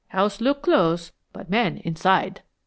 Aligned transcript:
House 0.07 0.41
look 0.41 0.63
close, 0.63 1.11
but 1.31 1.47
men 1.51 1.77
inside." 1.77 2.41